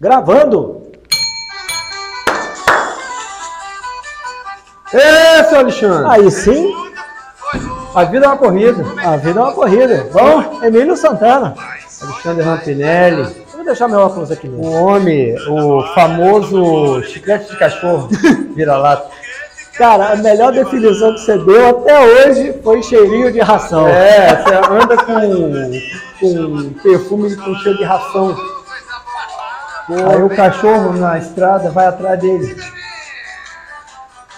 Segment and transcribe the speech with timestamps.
[0.00, 0.82] Gravando!
[4.92, 6.06] Ê, seu Alexandre!
[6.10, 6.72] Aí sim,
[7.94, 8.84] A vida é uma corrida.
[9.04, 10.08] a vida é uma corrida.
[10.12, 11.54] Bom, Emílio Santana.
[12.02, 14.70] Alexandre Rampinelli, Vou deixar meu óculos aqui o mesmo.
[14.70, 18.08] homem, o famoso chiclete de cachorro,
[18.54, 19.08] vira-lata.
[19.76, 23.86] Cara, a melhor definição que você deu até hoje foi cheirinho de ração.
[23.88, 25.72] É, você anda com,
[26.20, 28.36] com perfume com cheiro de ração.
[29.88, 32.56] Aí o cachorro na estrada vai atrás dele.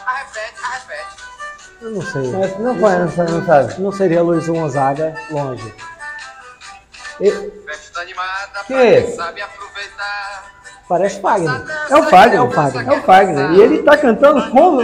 [0.07, 1.23] Arrepete, arrepete.
[1.81, 2.31] Eu não sei.
[2.33, 3.81] Mas não vai, não sabe, não sabe.
[3.81, 5.75] Não seria Luiz Gonzaga longe.
[7.21, 7.31] E-
[7.67, 9.17] Festa animada Que é.
[10.89, 11.63] Parece Fagner.
[11.91, 12.39] É o Fagner.
[12.39, 12.89] É o Fagner.
[12.89, 13.51] É o Fagner.
[13.53, 14.77] E ele tá cantando com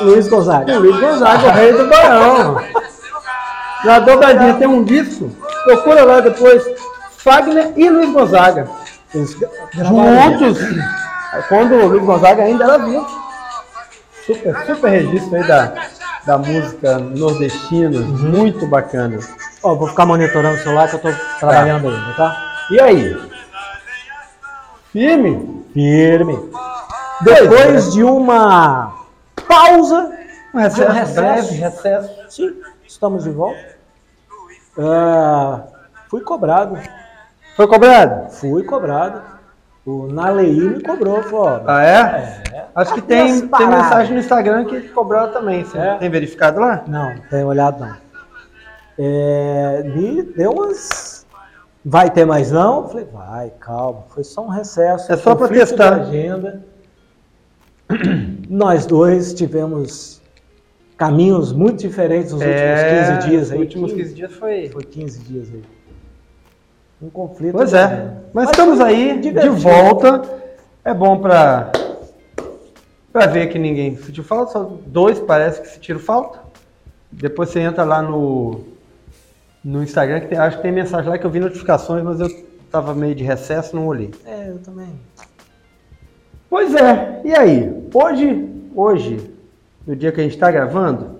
[0.00, 0.72] Luiz Gonzaga.
[0.72, 2.56] o Luiz Gonzaga, o rei do Barão.
[3.84, 5.30] Na dobradinha tem um disco,
[5.64, 6.62] procura lá depois,
[7.22, 8.68] Fagner e Luiz Gonzaga.
[9.14, 9.36] Eles
[9.74, 10.58] Juntos,
[11.48, 13.06] quando o Luiz Gonzaga ainda era vivo.
[14.26, 15.72] Super, super registro aí da,
[16.24, 19.18] da música nordestina, muito bacana.
[19.62, 22.54] Ó, vou ficar monitorando o celular que eu tô trabalhando ainda, tá?
[22.70, 23.30] E aí?
[24.92, 25.64] Firme?
[25.72, 26.50] Firme.
[27.22, 28.94] Depois de uma
[29.46, 30.10] pausa,
[30.54, 31.54] Um recesso, Um recesso.
[31.54, 32.10] recesso.
[32.28, 32.54] sim,
[32.86, 33.58] estamos de volta.
[34.78, 35.60] Ah,
[36.08, 36.78] fui cobrado,
[37.60, 38.30] Foi cobrado?
[38.30, 39.20] fui cobrado.
[39.84, 42.64] O Nalei me cobrou, falou, Ah, é?
[42.74, 45.62] Acho que tem, tem mensagem no Instagram que cobraram também.
[45.62, 45.96] Você É.
[45.96, 46.82] tem verificado lá?
[46.88, 47.94] Não, não tenho olhado não.
[48.98, 51.26] É, me deu umas.
[51.84, 52.88] Vai ter mais não?
[52.88, 54.04] Falei, vai, calma.
[54.08, 55.12] Foi só um recesso.
[55.12, 56.00] É só pra conflito testar.
[56.00, 56.64] agenda.
[58.48, 60.22] Nós dois tivemos
[60.96, 62.80] caminhos muito diferentes nos últimos
[63.20, 63.58] 15 dias Os aí.
[63.58, 64.68] É, últimos 15 15 dias foi.
[64.70, 65.62] Foi 15 dias aí.
[67.02, 67.52] Um conflito.
[67.52, 67.82] Pois de é.
[67.84, 68.24] agenda.
[68.32, 69.56] Mas estamos foi aí, de divertido.
[69.56, 70.22] volta.
[70.84, 71.70] É bom pra,
[73.12, 74.52] pra ver que ninguém sentiu falta.
[74.52, 76.40] Só dois parece que sentiram falta.
[77.12, 78.60] Depois você entra lá no,
[79.64, 82.28] no Instagram, que tem- acho que tem mensagem lá que eu vi notificações, mas eu
[82.70, 84.10] tava meio de recesso, não olhei.
[84.24, 84.88] É, eu também.
[86.48, 87.88] Pois é, e aí?
[87.92, 89.30] Hoje, hoje,
[89.86, 91.18] no dia que a gente está gravando,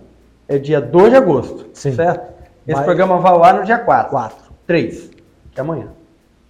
[0.48, 1.92] é dia 2 de agosto, Sim.
[1.92, 2.32] certo?
[2.66, 4.10] Esse Vai- programa vai ao ar no dia 4.
[4.10, 4.36] 4.
[4.66, 5.10] 3,
[5.52, 5.88] que amanhã.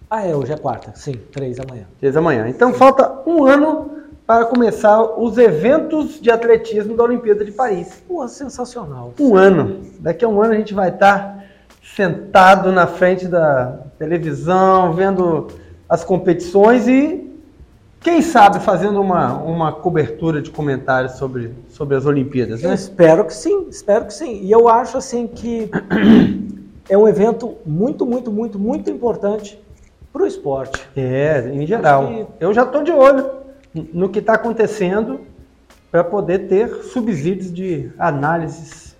[0.09, 0.91] Ah, é, hoje é quarta.
[0.95, 1.85] Sim, três da manhã.
[1.99, 2.49] 3 da manhã.
[2.49, 3.91] Então falta um ano
[4.27, 8.03] para começar os eventos de atletismo da Olimpíada de Paris.
[8.07, 9.13] Pô, sensacional.
[9.19, 9.81] Um ano.
[9.99, 11.45] Daqui a um ano a gente vai estar
[11.95, 15.47] sentado na frente da televisão, vendo
[15.87, 17.29] as competições e,
[17.99, 22.75] quem sabe, fazendo uma, uma cobertura de comentários sobre, sobre as Olimpíadas, Eu né?
[22.75, 24.41] espero que sim, espero que sim.
[24.43, 25.69] E eu acho assim que
[26.89, 29.61] é um evento muito, muito, muito, muito importante
[30.11, 30.81] para o esporte.
[30.95, 32.07] É, em geral.
[32.07, 33.29] Que- Eu já estou de olho
[33.93, 35.21] no que está acontecendo
[35.91, 38.95] para poder ter subsídios de análises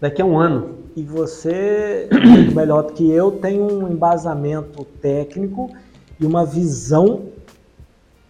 [0.00, 0.78] daqui a um ano.
[0.94, 5.70] E você, muito melhor do que eu, tem um embasamento técnico
[6.20, 7.22] e uma visão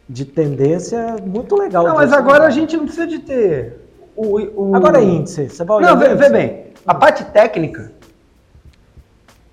[0.09, 1.85] de tendência muito legal.
[1.87, 3.79] Não, mas agora a gente não precisa de ter
[4.15, 4.39] o.
[4.71, 5.49] o- Agora é índice.
[5.49, 7.91] Você vai olhar Não, vê, vê bem, a parte técnica,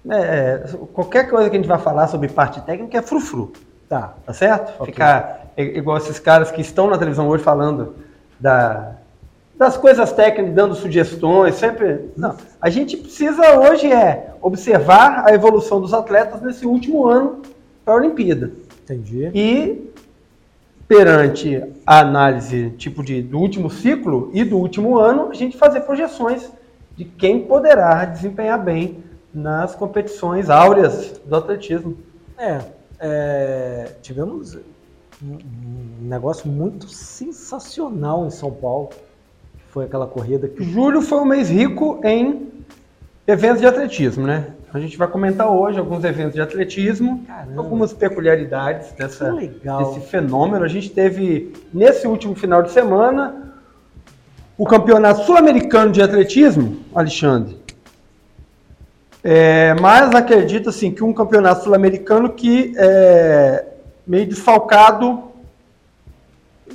[0.08, 3.52] é, qualquer coisa que a gente vai falar sobre parte técnica é frufru,
[3.88, 4.14] Tá.
[4.26, 4.74] tá certo?
[4.80, 4.94] Ok.
[4.94, 7.96] Ficar igual esses caras que estão na televisão hoje falando
[8.40, 8.96] da,
[9.58, 12.12] das coisas técnicas, dando sugestões, sempre.
[12.16, 17.42] Não, a gente precisa hoje é observar a evolução dos atletas nesse último ano
[17.84, 18.52] para a Olimpíada.
[18.84, 19.30] Entendi.
[19.34, 19.92] E
[20.88, 25.82] perante a análise tipo de, do último ciclo e do último ano, a gente fazer
[25.82, 26.50] projeções
[26.96, 31.98] de quem poderá desempenhar bem nas competições áureas do atletismo.
[32.38, 32.60] É,
[33.00, 34.58] é, tivemos
[35.24, 35.38] um,
[36.02, 38.90] negócio muito sensacional em São Paulo.
[39.70, 42.48] Foi aquela corrida que Julho foi um mês rico em
[43.28, 44.54] eventos de atletismo, né?
[44.74, 47.60] A gente vai comentar hoje alguns eventos de atletismo, Caramba.
[47.60, 50.64] algumas peculiaridades dessa, desse fenômeno.
[50.64, 53.54] A gente teve, nesse último final de semana,
[54.56, 57.59] o Campeonato Sul-Americano de Atletismo, Alexandre.
[59.24, 63.66] É, mas acredito assim, que um campeonato sul-americano que é
[64.08, 65.24] meio desfalcado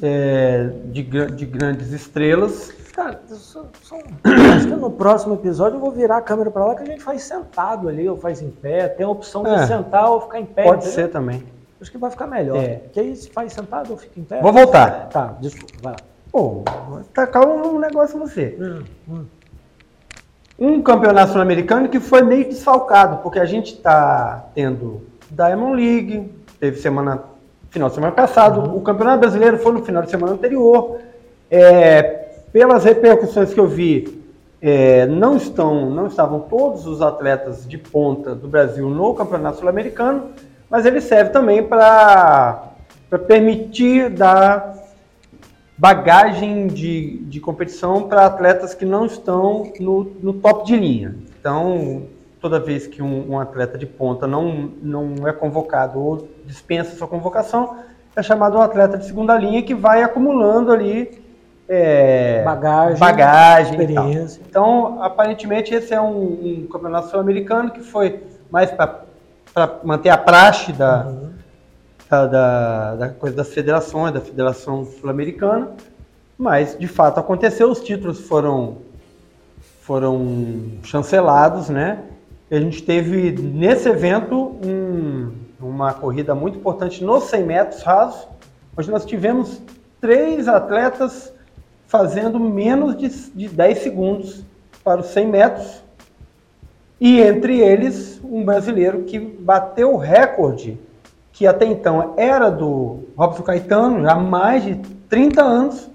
[0.02, 2.72] é, de, de grandes estrelas.
[2.94, 3.96] Cara, só, só
[4.56, 7.02] acho que no próximo episódio eu vou virar a câmera para lá que a gente
[7.02, 8.88] faz sentado ali, ou faz em pé.
[8.88, 9.66] Tem a opção de É.
[9.66, 10.62] sentar ou ficar em pé.
[10.62, 10.94] Pode entendeu?
[10.94, 11.42] ser também.
[11.80, 12.62] Acho que vai ficar melhor.
[12.62, 12.76] É.
[12.76, 14.40] Porque aí se faz sentado ou fica em pé.
[14.40, 15.08] Vou voltar.
[15.08, 15.98] Tá, desculpa, vai lá.
[16.30, 18.56] Pô, vou tacar um negócio em você.
[18.60, 19.24] Hum, hum.
[20.64, 26.78] Um campeonato sul-americano que foi meio desfalcado, porque a gente está tendo Diamond League, teve
[26.78, 27.22] semana,
[27.68, 31.00] final de semana passado, o Campeonato Brasileiro foi no final de semana anterior.
[31.50, 32.02] É,
[32.50, 34.24] pelas repercussões que eu vi,
[34.62, 40.30] é, não, estão, não estavam todos os atletas de ponta do Brasil no Campeonato Sul-Americano,
[40.70, 42.70] mas ele serve também para
[43.28, 44.74] permitir dar
[45.76, 51.14] bagagem de, de competição para atletas que não estão no, no top de linha.
[51.38, 52.06] Então,
[52.40, 57.08] toda vez que um, um, atleta de ponta não, não é convocado ou dispensa sua
[57.08, 57.78] convocação,
[58.14, 61.24] é chamado um atleta de segunda linha que vai acumulando ali
[61.68, 64.42] é, bagagem, bagagem experiência.
[64.48, 70.72] Então, aparentemente, esse é um, um campeonato sul-americano que foi mais para manter a praxe
[70.72, 71.30] da, uhum.
[72.10, 75.72] Da, da, coisa das federações, da Federação Sul-Americana,
[76.36, 78.78] mas de fato aconteceu, os títulos foram,
[79.80, 82.02] foram chancelados, né?
[82.50, 88.28] A gente teve nesse evento um, uma corrida muito importante nos 100 metros rasos,
[88.76, 89.60] onde nós tivemos
[90.00, 91.32] três atletas
[91.86, 94.44] fazendo menos de, de 10 segundos
[94.82, 95.82] para os 100 metros.
[97.00, 100.78] E entre eles, um brasileiro que bateu o recorde,
[101.34, 104.76] que até então era do Robson Caetano, há mais de
[105.10, 105.90] 30 anos,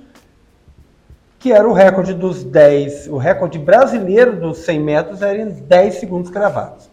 [1.39, 5.95] que era o recorde dos 10, o recorde brasileiro dos 100 metros era em 10
[5.95, 6.91] segundos cravados.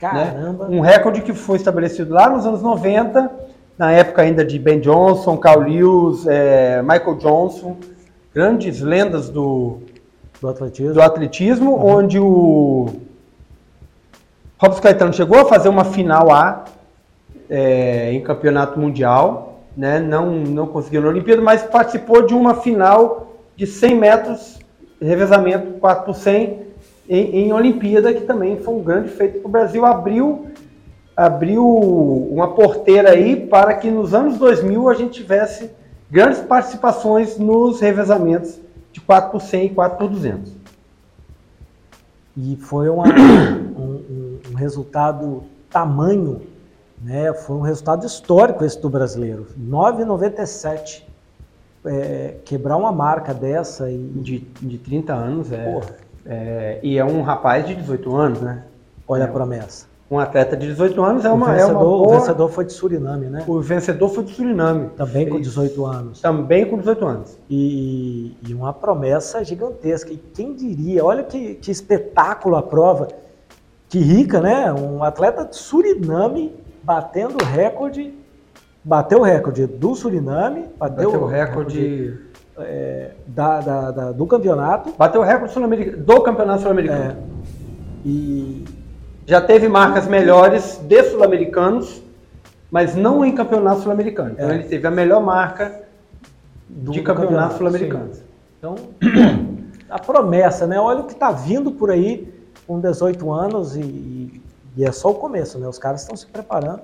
[0.00, 0.08] Né?
[0.08, 0.68] Caramba!
[0.68, 0.76] Né?
[0.76, 3.28] Um recorde que foi estabelecido lá nos anos 90,
[3.76, 7.76] na época ainda de Ben Johnson, Carl Lewis, é, Michael Johnson,
[8.32, 9.78] grandes lendas do,
[10.40, 11.96] do atletismo, do atletismo uhum.
[11.96, 12.88] onde o
[14.58, 16.66] Robson Caetano chegou a fazer uma final A
[17.50, 19.98] é, em campeonato mundial, né?
[19.98, 24.58] não, não conseguiu na Olimpíada, mas participou de uma final de 100 metros,
[25.02, 26.60] revezamento 4 por 100
[27.08, 29.84] em, em Olimpíada, que também foi um grande feito para o Brasil.
[29.84, 30.46] Abriu,
[31.16, 35.70] abriu uma porteira aí para que nos anos 2000 a gente tivesse
[36.08, 38.60] grandes participações nos revezamentos
[38.92, 40.52] de 4 por 100 e 4 por 200.
[42.36, 43.04] E foi uma,
[43.76, 46.42] um, um, resultado tamanho,
[47.00, 47.32] né?
[47.32, 49.46] foi um resultado histórico esse do brasileiro.
[49.58, 51.02] 9,97.
[51.82, 53.96] É, quebrar uma marca dessa e...
[53.96, 55.80] de, de 30 anos é,
[56.26, 58.64] é, e é um rapaz de 18 anos, né?
[59.08, 61.84] Olha é, a promessa um atleta de 18 anos é uma, o vencedor, é uma
[61.84, 62.08] boa...
[62.08, 63.44] O vencedor foi de Suriname, né?
[63.46, 64.90] O vencedor foi de Suriname.
[64.96, 66.20] Também com 18 anos.
[66.20, 67.38] Também com 18 anos.
[67.48, 70.12] E, e uma promessa gigantesca.
[70.12, 73.06] E quem diria, olha que, que espetáculo a prova.
[73.88, 74.72] Que rica, né?
[74.72, 76.52] Um atleta de Suriname
[76.90, 78.12] batendo recorde,
[78.82, 82.18] bateu o recorde do Suriname, bateu, bateu o recorde...
[82.58, 84.92] É, da, da, da, do campeonato.
[84.98, 85.54] Bateu o recorde
[85.96, 87.12] do campeonato sul-americano.
[87.12, 87.16] É,
[88.04, 88.66] e
[89.24, 92.02] já teve marcas melhores de sul-americanos,
[92.70, 94.32] mas não em campeonato sul-americano.
[94.32, 94.56] Então é.
[94.56, 95.84] ele teve a melhor marca
[96.68, 98.10] do, de campeonato, campeonato sul-americano.
[98.58, 98.74] Então,
[99.88, 100.78] a promessa, né?
[100.78, 102.30] Olha o que está vindo por aí
[102.66, 104.42] com 18 anos e, e,
[104.78, 105.68] é só o começo, né?
[105.68, 106.82] Os caras estão se preparando.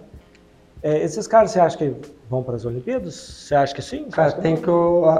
[0.83, 1.95] É, esses caras, você acha que
[2.29, 3.15] vão para as Olimpíadas?
[3.15, 4.05] Você acha que sim?
[4.05, 4.71] Cara, que tem, que,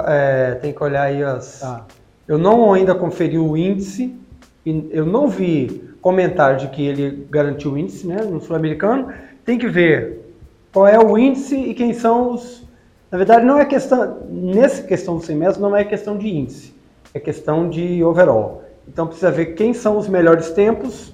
[0.07, 1.63] é, tem que olhar aí as...
[1.63, 1.85] Ah.
[2.27, 4.13] Eu não ainda conferi o índice,
[4.65, 9.13] eu não vi comentário de que ele garantiu o índice né, no sul-americano,
[9.45, 10.33] tem que ver
[10.73, 12.67] qual é o índice e quem são os.
[13.09, 14.17] Na verdade, não é questão.
[14.29, 16.75] Nessa questão do 100 metros, não é questão de índice,
[17.13, 18.63] é questão de overall.
[18.87, 21.13] Então precisa ver quem são os melhores tempos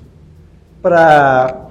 [0.84, 1.70] para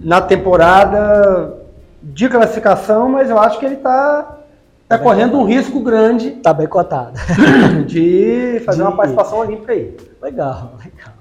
[0.00, 1.54] na temporada
[2.02, 5.44] de classificação, mas eu acho que ele está tá, tá correndo cotado.
[5.44, 6.28] um risco grande.
[6.28, 7.12] Está bem cotado.
[7.86, 8.82] De fazer de...
[8.82, 9.94] uma participação olímpica aí.
[10.22, 11.14] Legal, legal.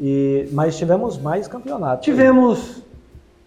[0.00, 2.04] E, mas tivemos mais campeonatos.
[2.04, 2.82] Tivemos,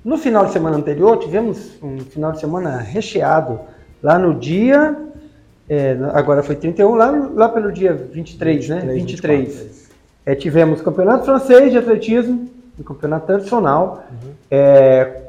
[0.03, 3.59] no final de semana anterior, tivemos um final de semana recheado.
[4.03, 4.97] Lá no dia,
[5.69, 8.93] é, agora foi 31, lá, lá pelo dia 23, 23 né?
[8.93, 9.39] 23.
[9.47, 9.81] 24,
[10.25, 12.50] é, tivemos campeonato francês de atletismo,
[12.81, 14.03] um campeonato tradicional.
[14.11, 14.31] Uhum.
[14.49, 15.21] É,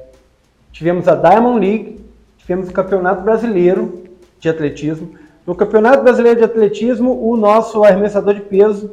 [0.72, 2.04] tivemos a Diamond League,
[2.38, 4.04] tivemos o campeonato brasileiro
[4.40, 5.10] de atletismo.
[5.46, 8.92] No campeonato brasileiro de atletismo, o nosso arremessador de peso,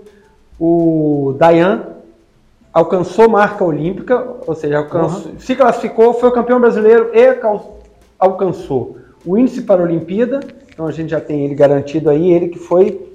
[0.60, 1.84] o Dayan,
[2.74, 5.40] alcançou marca olímpica, ou seja, alcançou, uhum.
[5.40, 7.40] se classificou, foi o campeão brasileiro e
[8.18, 10.40] alcançou o índice para a Olimpíada.
[10.72, 13.14] Então a gente já tem ele garantido aí, ele que foi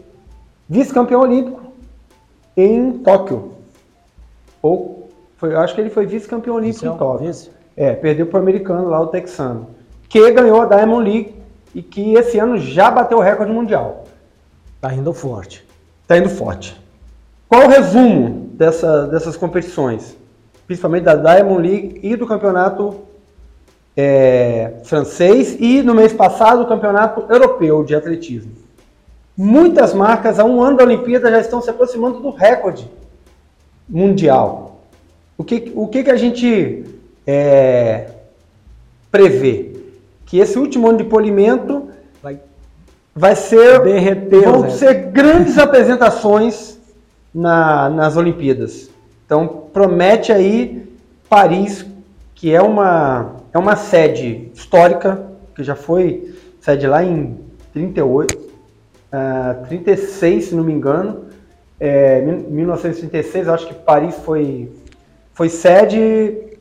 [0.68, 1.62] vice-campeão olímpico
[2.56, 3.52] em Tóquio.
[4.62, 5.03] Ou
[5.36, 7.26] foi, acho que ele foi vice-campeão olímpico em Tóquio.
[7.26, 7.50] Vice?
[7.76, 9.68] É, perdeu para o americano lá, o texano,
[10.08, 11.34] que ganhou a Diamond League
[11.74, 14.04] e que esse ano já bateu o recorde mundial.
[14.80, 15.66] Tá indo forte.
[16.06, 16.80] Tá indo forte.
[17.48, 20.16] Qual o resumo dessa, dessas competições?
[20.66, 23.00] Principalmente da Diamond League e do campeonato
[23.96, 28.52] é, francês e no mês passado o campeonato europeu de atletismo.
[29.36, 32.90] Muitas marcas a um ano da Olimpíada já estão se aproximando do recorde
[33.88, 34.73] mundial.
[35.36, 36.84] O que, o que, que a gente
[37.26, 38.06] é,
[39.10, 39.72] prevê?
[40.26, 41.88] Que esse último ano de polimento
[42.22, 42.38] Vai
[43.14, 44.42] vai ser derreter.
[44.42, 44.76] vão Zé.
[44.76, 46.78] ser grandes apresentações
[47.34, 48.90] na- nas Olimpíadas.
[49.26, 50.82] Então promete aí
[51.28, 51.84] Paris,
[52.34, 57.36] que é uma, é uma sede histórica, que já foi sede lá em
[57.72, 58.38] 38,
[59.12, 61.24] ah, 36, se não me engano.
[61.78, 64.70] É, mil- 1936, eu acho que Paris foi,
[65.34, 66.58] foi sede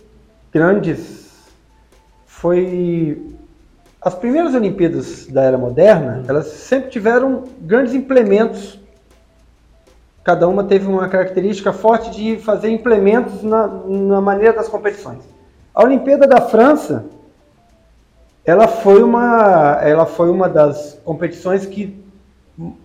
[0.52, 1.32] grandes.
[2.26, 3.34] Foi
[4.02, 8.78] as primeiras Olimpíadas da era moderna, elas sempre tiveram grandes implementos.
[10.26, 15.24] Cada uma teve uma característica forte de fazer implementos na, na maneira das competições.
[15.74, 17.06] A Olimpíada da França,
[18.44, 22.04] ela foi uma, ela foi uma das competições que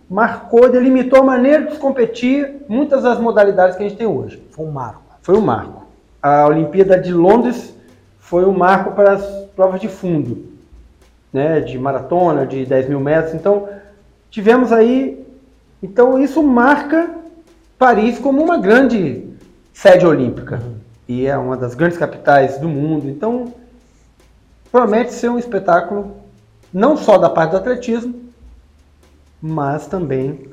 [0.08, 4.64] marcou, delimitou a maneira de competir muitas das modalidades que a gente tem hoje Foi
[4.64, 5.07] um marco.
[5.28, 5.84] Foi um marco.
[6.22, 7.76] A Olimpíada de Londres
[8.18, 9.22] foi um marco para as
[9.54, 10.46] provas de fundo,
[11.30, 13.34] né, de maratona, de 10 mil metros.
[13.34, 13.68] Então,
[14.30, 15.22] tivemos aí.
[15.82, 17.10] Então, isso marca
[17.78, 19.28] Paris como uma grande
[19.70, 20.62] sede olímpica.
[21.06, 23.06] E é uma das grandes capitais do mundo.
[23.06, 23.52] Então,
[24.72, 26.16] promete ser um espetáculo
[26.72, 28.14] não só da parte do atletismo,
[29.42, 30.48] mas também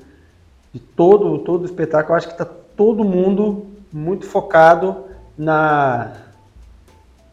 [0.74, 2.12] de todo todo o espetáculo.
[2.12, 5.06] Eu acho que está todo mundo muito focado
[5.38, 6.12] na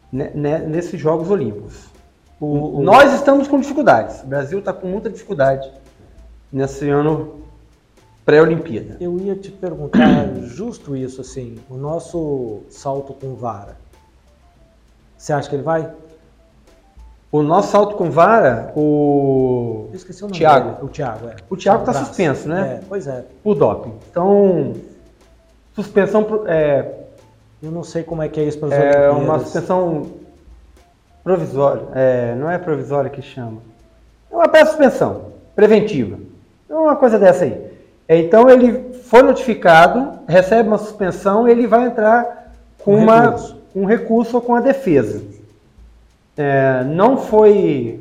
[0.09, 1.87] ne- ne- nesses Jogos Olímpicos.
[2.39, 4.21] O- o- Nós estamos com dificuldades.
[4.23, 5.69] O Brasil está com muita dificuldade
[6.51, 7.41] nesse ano
[8.23, 8.95] pré-Olimpíada.
[9.01, 9.99] Eu ia te perguntar
[10.43, 13.75] justo isso, assim, o nosso salto com vara.
[15.17, 15.91] Você acha que ele vai?
[17.29, 20.69] O nosso salto com vara, o Eu esqueci o nome Thiago.
[20.71, 20.83] dele.
[20.83, 21.35] O Thiago, é.
[21.49, 22.07] O Thiago tá Braço.
[22.07, 22.79] suspenso, né?
[22.81, 23.25] É, pois é.
[23.43, 23.93] o doping.
[24.09, 24.73] Então,
[25.75, 26.85] suspensão é,
[27.61, 30.07] Eu não sei como é que é isso para as é uma suspensão
[31.23, 31.83] provisória.
[31.93, 33.61] É, não é provisória que chama.
[34.31, 36.17] É uma pré-suspensão preventiva.
[36.69, 37.71] É uma coisa dessa aí.
[38.07, 43.61] É, Então ele foi notificado, recebe uma suspensão, ele vai entrar com Um uma, recurso.
[43.75, 45.23] um recurso ou com a defesa.
[46.35, 47.99] É, não foi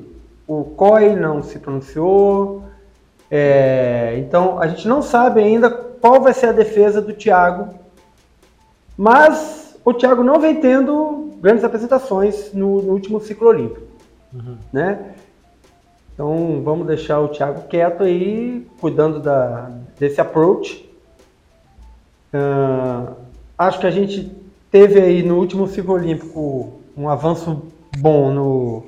[0.48, 2.64] o COI não se pronunciou.
[3.30, 7.74] é, então a gente não sabe ainda qual vai ser a defesa do Thiago,
[8.98, 13.86] mas o Thiago não vem tendo grandes apresentações no, no último ciclo olímpico,
[14.34, 14.56] Uhum.
[14.72, 15.14] né?
[16.14, 20.88] Então vamos deixar o Thiago quieto aí, cuidando da, desse approach.
[22.32, 23.12] Ah,
[23.58, 24.30] acho que a gente
[24.70, 27.62] teve aí no último ciclo olímpico um avanço
[27.98, 28.86] bom no,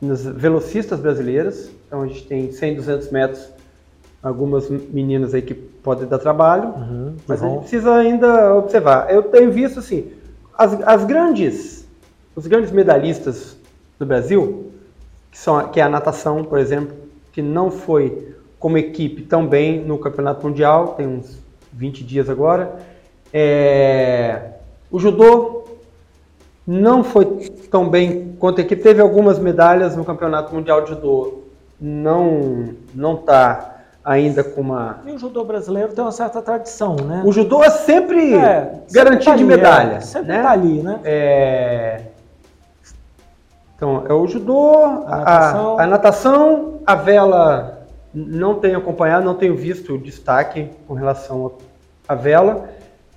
[0.00, 1.70] nos velocistas brasileiras.
[1.86, 3.48] Então a gente tem 100, 200 metros,
[4.24, 6.70] algumas meninas aí que podem dar trabalho.
[6.70, 7.54] Uhum, Mas tá a bom.
[7.54, 9.12] gente precisa ainda observar.
[9.12, 10.10] Eu tenho visto assim,
[10.56, 11.86] as, as grandes,
[12.34, 13.54] os grandes medalhistas
[13.98, 14.72] do Brasil,
[15.30, 16.96] que, são, que é a natação, por exemplo,
[17.32, 21.38] que não foi como equipe tão bem no Campeonato Mundial, tem uns
[21.74, 22.76] 20 dias agora.
[23.30, 24.52] É,
[24.90, 25.64] o judô
[26.66, 27.26] não foi
[27.70, 31.42] tão bem quanto a equipe, teve algumas medalhas no Campeonato Mundial de Judô,
[31.78, 33.73] não não está
[34.04, 37.22] ainda com uma E o judô brasileiro tem uma certa tradição, né?
[37.24, 39.94] o judô é sempre É, sempre garantia tá de ali, medalha.
[39.96, 40.42] é, sempre né?
[40.42, 41.00] tá ali, né?
[41.04, 42.00] É,
[43.76, 45.78] Então, é o judô, a, a- natação.
[45.80, 51.52] a natação, a vela não tenho acompanhado, não tenho visto o destaque com relação
[52.06, 52.68] à vela,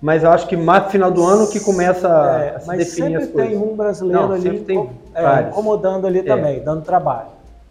[0.02, 2.78] mas eu acho que mais final do ano que começa a- É, a se mas
[2.80, 3.52] definir sempre as coisas.
[3.52, 7.28] tem um brasileiro Não, ali sempre tem é, incomodando ali também, dando trabalho.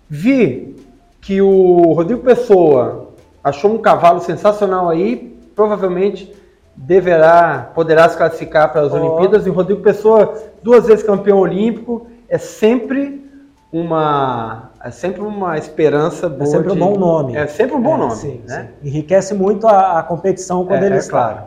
[0.09, 0.77] Vi
[1.21, 3.06] que o Rodrigo Pessoa
[3.47, 6.35] achou um cavalo sensacional aí, provavelmente
[6.75, 8.97] deverá, poderá se classificar para as Ó.
[8.97, 9.47] Olimpíadas.
[9.47, 13.25] E o Rodrigo Pessoa, duas vezes campeão olímpico, é sempre
[13.73, 16.43] uma, é sempre uma esperança boa.
[16.43, 17.37] É sempre um de- bom nome.
[17.37, 18.69] É sempre um bom É, nome, sim, né?
[18.83, 18.89] sim.
[18.89, 21.11] Enriquece muito a, a competição quando É, ele é está.
[21.11, 21.39] claro.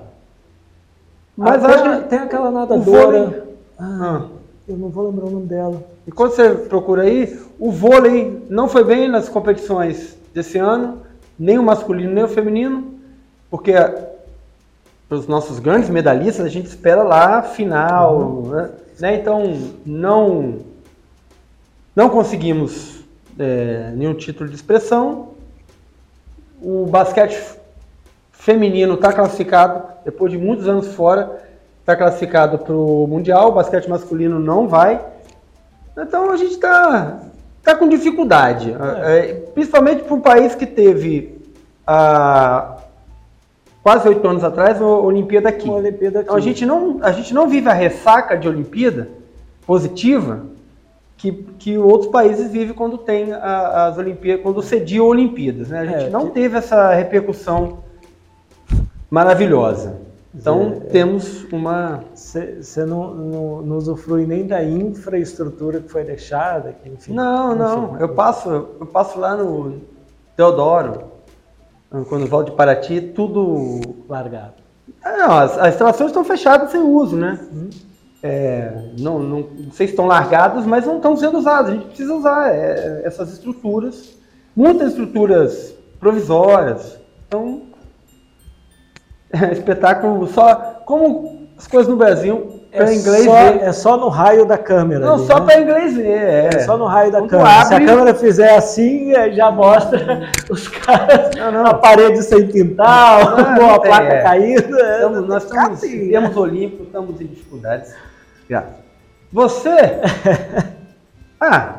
[1.36, 2.82] Mas Mas tem, acho que tem aquela nadadora.
[3.26, 3.44] vôlei-
[3.78, 4.22] Ah, Ah.
[4.68, 5.82] Eu não vou lembrar o nome dela.
[6.08, 11.00] E quando você procura aí, o vôlei não foi bem nas competições desse ano,
[11.40, 13.00] nem o masculino nem o feminino,
[13.50, 18.70] porque para os nossos grandes medalhistas a gente espera lá a final, né?
[19.00, 19.16] Né?
[19.16, 20.60] Então não
[21.96, 23.00] não conseguimos
[23.38, 25.30] é, nenhum título de expressão.
[26.62, 27.42] O basquete
[28.32, 31.42] feminino está classificado depois de muitos anos fora,
[31.80, 33.50] está classificado para o mundial.
[33.50, 35.04] O basquete masculino não vai.
[35.98, 37.22] Então a gente está
[37.64, 41.38] tá com dificuldade, é, principalmente para um país que teve
[41.86, 42.78] há
[43.84, 45.68] quase oito anos atrás a Olimpíada aqui.
[45.68, 46.48] Uma Olimpíada Então a aqui.
[46.48, 49.10] gente não, a gente não vive a ressaca de Olimpíada
[49.66, 50.46] positiva
[51.18, 55.70] que, que outros países vivem quando tem a- as Olimpíadas, quando sediam Olimpíadas.
[55.70, 55.80] Né?
[55.80, 57.80] A gente É, não que- teve essa repercussão
[59.10, 59.98] maravilhosa.
[60.34, 60.80] Então É, é.
[60.92, 62.04] temos uma.
[62.14, 67.14] Você não, não, não usufrui nem da infraestrutura que foi deixada, que, enfim.
[67.14, 67.94] Não, não.
[67.94, 68.02] enfim.
[68.02, 69.82] Eu passo, eu passo lá no
[70.36, 71.06] Teodoro,
[72.08, 73.82] quando volto de Paraty, tudo.
[74.08, 74.54] Largado.
[75.04, 77.40] Não, as, as instalações estão fechadas sem uso, né?
[77.52, 77.70] Hum.
[78.22, 81.72] É, não, não, não sei se estão largadas, mas não estão sendo usadas.
[81.72, 84.16] A gente precisa usar é, essas estruturas,
[84.56, 87.00] muitas estruturas provisórias.
[87.28, 87.69] Então, é,
[89.52, 90.82] espetáculo só.
[90.86, 93.62] Como as coisas no Brasil, É, para inglês só, ver.
[93.64, 95.02] é só no raio da câmera.
[95.06, 95.46] Não, ali, só né?
[95.46, 96.08] para inglês ver.
[96.08, 97.66] É, É só no raio da Quando câmera.
[97.66, 101.64] Se a abre- câmera fizer assim, é, já mostra os caras Não, não.
[101.64, 103.20] na parede sem quintal,
[103.58, 104.22] Não, a tem, placa é.
[104.24, 104.80] caindo.
[104.80, 107.94] é, Estamos- nós estamos, assim, temos olímpicos, estamos em dificuldades.
[108.50, 108.80] Graças.
[109.32, 109.70] Você?
[111.40, 111.74] ah,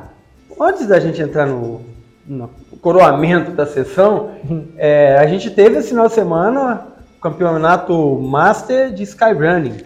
[0.60, 1.80] antes da gente entrar no,
[2.26, 2.48] no
[2.80, 4.30] coroamento da sessão,
[4.76, 6.86] é, a gente teve esse final de semana
[7.20, 9.76] campeonato Master de Skyrunning.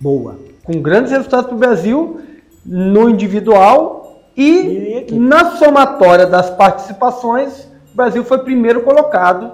[0.00, 0.38] Boa.
[0.64, 2.20] Com grandes resultados para o Brasil
[2.64, 9.52] no individual E e na somatória das participações, o Brasil foi primeiro colocado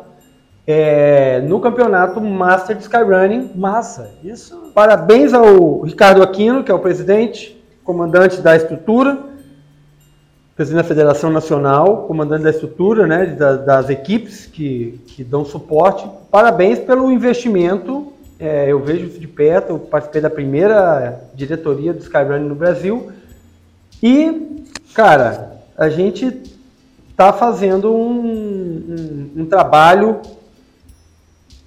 [0.67, 4.11] é, no campeonato Master de Skyrunning Massa.
[4.23, 4.71] Isso.
[4.75, 9.19] Parabéns ao Ricardo Aquino, que é o presidente, comandante da estrutura,
[10.59, 16.05] presidente da Federação Nacional, comandante da estrutura, né, da- das equipes que, que dão suporte.
[16.33, 18.13] Parabéns pelo investimento.
[18.41, 23.13] É, eu vejo isso de perto, eu participei da primeira diretoria do Skyrunning no Brasil.
[24.03, 26.37] E, cara, a gente
[27.09, 30.17] está fazendo um, um- um trabalho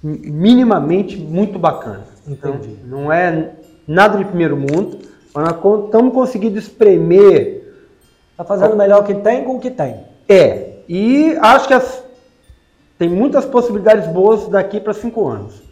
[0.02, 2.00] minimamente muito bacana.
[2.28, 2.76] Então, Entendi.
[2.86, 3.52] não é
[3.88, 4.98] nada de primeiro mundo,
[5.34, 7.61] mas nós estamos conseguindo espremer.
[8.36, 10.04] Tá fazendo o melhor que tem com o que tem.
[10.28, 12.02] É, e acho que as-
[12.98, 15.62] tem muitas possibilidades boas daqui para cinco anos.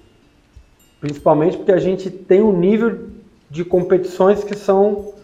[1.01, 3.09] Principalmente porque a gente tem um nível
[3.49, 5.15] de competições que são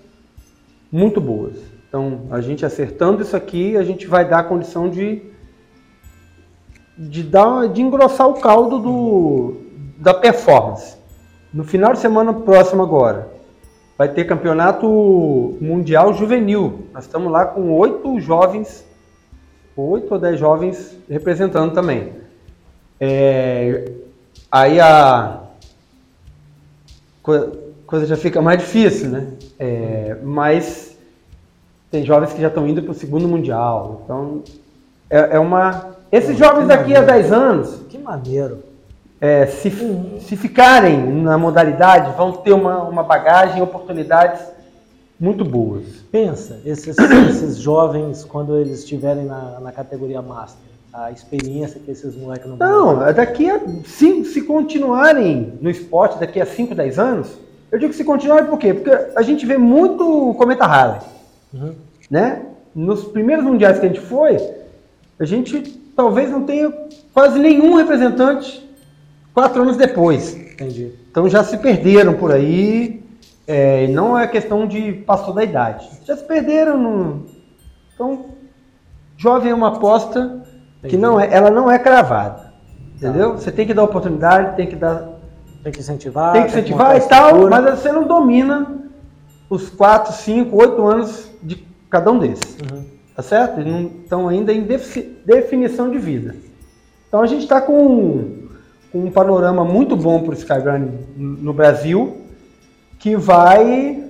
[0.91, 1.57] muito boas.
[1.89, 5.23] Então, a gente acertando isso aqui, a gente vai dar a condição de
[6.99, 9.57] de dar de engrossar o caldo do,
[9.99, 10.97] da performance.
[11.53, 13.29] No final de semana próximo agora,
[13.97, 16.87] vai ter campeonato mundial juvenil.
[16.93, 18.85] Nós estamos lá com oito jovens,
[19.77, 22.13] oito ou dez jovens representando também.
[23.01, 23.91] É,
[24.51, 25.41] aí a
[27.23, 27.51] co-
[27.87, 29.27] coisa já fica mais difícil, né?
[29.59, 30.97] É, mas
[31.91, 34.03] tem jovens que já estão indo para o segundo mundial.
[34.05, 34.43] Então
[35.09, 35.97] é, é uma.
[36.11, 38.59] Esses jovens daqui a 10 anos, Que maneiro.
[39.21, 39.71] É, se,
[40.21, 44.41] se ficarem na modalidade, vão ter uma, uma bagagem, oportunidades
[45.19, 45.85] muito boas.
[46.13, 50.61] Pensa, esses, esses jovens, quando eles estiverem na, na categoria Master,
[50.93, 56.19] a experiência que esses moleques não vão Não, daqui a se, se continuarem no esporte
[56.19, 57.29] daqui a 5, 10 anos,
[57.71, 58.73] eu digo se continuarem por quê?
[58.73, 61.01] Porque a gente vê muito cometa Harley,
[61.55, 61.75] Uhum.
[62.11, 62.43] né?
[62.75, 64.37] Nos primeiros mundiais que a gente foi,
[65.19, 65.61] a gente
[65.97, 66.71] talvez não tenha
[67.15, 68.66] quase nenhum representante
[69.37, 70.35] quatro anos depois.
[70.35, 70.95] Entendi.
[71.11, 73.05] Então já se perderam por aí,
[73.47, 75.87] é, não é questão de passou da idade.
[76.07, 76.79] Já se perderam.
[76.79, 77.27] No...
[77.95, 78.25] Então,
[79.15, 80.43] jovem é uma aposta
[80.81, 80.97] que Entendi.
[80.97, 82.47] não é, ela não é cravada.
[82.97, 83.33] Entendeu?
[83.33, 85.07] Você tem que dar oportunidade, tem que dar,
[85.63, 86.33] Tem que incentivar.
[86.33, 88.75] tem que incentivar montar e tal, mas você não domina
[89.51, 92.57] os 4, 5, 8 anos de cada um desses.
[92.57, 92.85] Uhum.
[93.15, 93.61] Tá certo?
[93.61, 96.35] Eles não estão ainda em defi- definição de vida.
[97.07, 98.46] Então a gente está com
[98.97, 102.23] um panorama muito bom para o Skyrun no Brasil,
[102.99, 104.05] que vai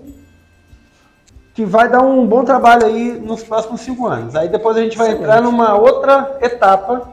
[1.54, 4.36] que vai dar um bom trabalho aí nos próximos cinco anos.
[4.36, 7.10] Aí depois a gente vai entrar numa outra etapa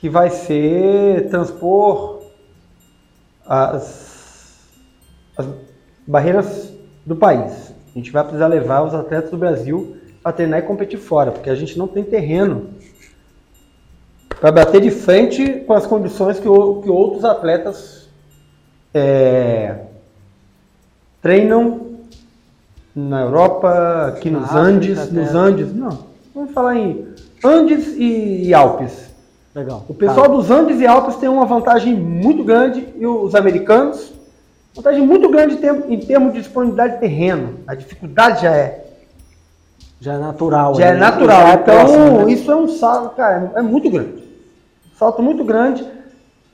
[0.00, 2.22] que vai ser transpor
[3.46, 4.66] as,
[5.36, 5.46] as
[6.04, 6.72] barreiras
[7.04, 7.72] do país.
[7.94, 11.48] A gente vai precisar levar os atletas do Brasil para treinar e competir fora, porque
[11.48, 12.70] a gente não tem terreno
[14.40, 18.08] para bater de frente com as condições que, o- que outros atletas
[18.92, 19.76] é,
[21.22, 21.86] treinam
[22.94, 25.98] na Europa, aqui nos Andes, nos Andes, não,
[26.34, 27.06] vamos falar em
[27.44, 29.06] Andes e, e Alpes.
[29.54, 29.84] Legal.
[29.88, 30.34] O pessoal Tá.
[30.34, 34.14] dos Andes e Alpes tem uma vantagem muito grande e os americanos
[34.76, 35.54] Vantagem muito grande
[35.88, 37.60] em termos, de disponibilidade de terreno.
[37.66, 38.84] A dificuldade já é.
[39.98, 40.74] Já é natural.
[40.74, 40.98] Já é né?
[40.98, 41.40] natural.
[41.40, 42.32] Já é então, próximo, né?
[42.32, 44.25] isso é um salto, cara, é muito grande.
[44.98, 45.86] Salto muito grande.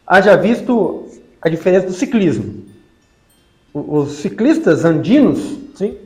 [0.07, 1.07] Haja visto
[1.41, 2.63] a diferença do ciclismo.
[3.73, 5.97] Os ciclistas andinos Sim.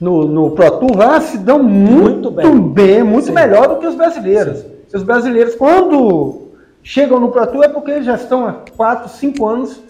[0.00, 2.60] no, no Pro Tour lá se dão muito, Muito bem.
[2.60, 3.32] bem, muito Sim.
[3.32, 4.64] melhor do que os brasileiros.
[4.92, 6.48] Os brasileiros, quando
[6.82, 9.80] chegam no Pro Tour, é porque eles já estão há 4, 5 anos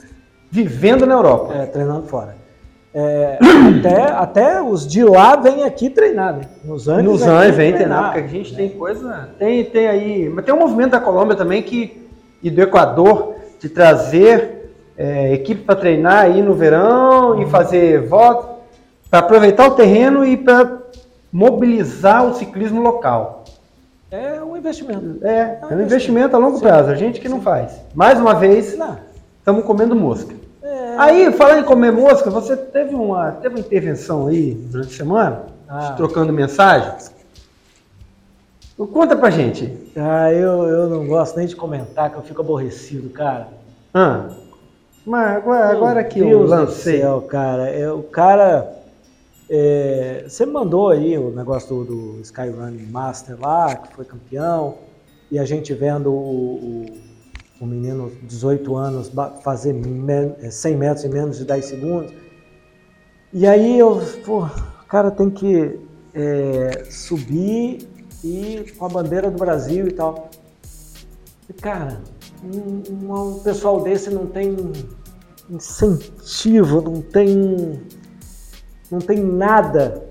[0.51, 1.55] vivendo na Europa.
[1.55, 2.37] É, treinando fora.
[3.01, 3.39] É,
[3.79, 6.43] até, até os de lá vêm aqui treinar, né?
[6.65, 7.05] Nos Andes.
[7.05, 9.29] Nos anos vem treinar, porque a gente tem coisa.
[9.39, 10.29] Tem, tem aí.
[10.29, 12.09] Mas tem um movimento da Colômbia também que,
[12.43, 18.59] e do Equador de trazer é, equipe para treinar aí no verão e fazer voto
[19.09, 20.79] para aproveitar o terreno e para
[21.33, 23.45] mobilizar o ciclismo local.
[24.11, 25.25] É um investimento.
[25.25, 27.81] É, é um investimento a longo prazo, a gente que não faz.
[27.95, 28.77] Mais uma vez,
[29.39, 30.38] estamos comendo mosca.
[30.99, 35.43] Aí, falando em comer mosca, você teve uma, teve uma intervenção aí durante a semana,
[35.69, 35.93] Ah.
[35.97, 37.13] trocando mensagens.
[38.93, 39.73] Conta pra gente.
[39.97, 43.49] Ah, eu, eu não gosto nem de comentar, que eu fico aborrecido, cara.
[43.95, 44.29] Ah,
[45.07, 47.01] mas agora, agora que Meu eu Deus lancei.
[47.01, 47.69] Céu, cara.
[47.71, 48.71] É, o cara.
[49.51, 51.85] é, você mandou aí o negócio do,
[52.17, 54.75] do Skyrunning Master lá, que foi campeão,
[55.31, 56.87] e a gente vendo o, o,
[57.61, 59.11] o menino de 18 anos
[59.43, 62.13] fazer men- é, 100 metros em menos de 10 segundos.
[63.33, 64.47] E aí eu, pô,
[64.89, 65.79] cara tem que
[66.15, 67.87] é, subir
[68.25, 70.31] e com a bandeira do Brasil e tal.
[71.49, 72.01] E, Cara,
[72.43, 74.57] um, um- um pessoal desse não tem
[75.51, 77.81] incentivo, não tem,
[78.91, 80.07] não tem nada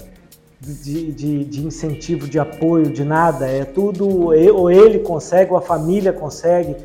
[0.60, 3.48] de, de, de incentivo, de apoio, de nada.
[3.48, 6.76] É tudo, ou ele consegue, ou a família consegue.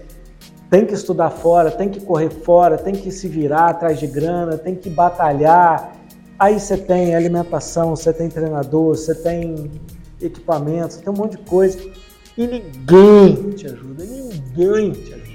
[0.73, 4.57] Tem que estudar fora, tem que correr fora, tem que se virar atrás de grana,
[4.57, 5.93] tem que batalhar.
[6.39, 9.71] Aí você tem alimentação, você tem treinador, você tem
[10.19, 11.79] equipamento, você tem um monte de coisa.
[12.39, 15.33] E ninguém te ajuda, ninguém te ajuda.